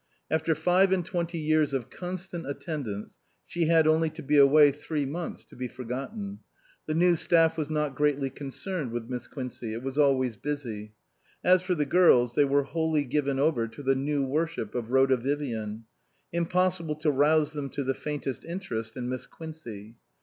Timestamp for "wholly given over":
12.63-13.67